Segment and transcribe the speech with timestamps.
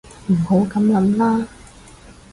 [0.31, 1.47] 唔好噉諗啦